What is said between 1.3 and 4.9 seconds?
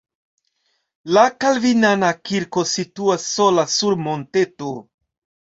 kalvinana kirko situas sola sur monteto.